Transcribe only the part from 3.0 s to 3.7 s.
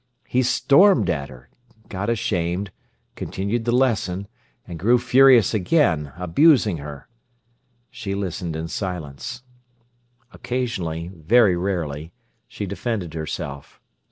continued